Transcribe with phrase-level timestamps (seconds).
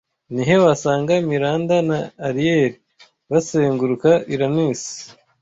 [0.33, 2.71] Ni he wasanga Miranda na Ariel
[3.31, 4.81] bazenguruka Uranus